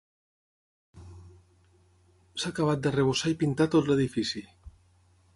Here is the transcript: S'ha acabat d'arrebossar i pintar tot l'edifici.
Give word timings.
S'ha 2.43 2.51
acabat 2.53 2.81
d'arrebossar 2.85 3.33
i 3.33 3.35
pintar 3.43 3.67
tot 3.75 3.91
l'edifici. 3.91 4.43